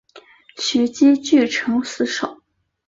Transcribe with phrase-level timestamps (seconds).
[0.57, 2.41] 徐揖据城死守。